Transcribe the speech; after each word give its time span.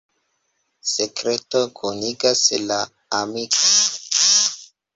Sekreto 0.91 1.59
kunigas 1.81 2.41
la 2.73 2.81
amikojn. 3.21 4.29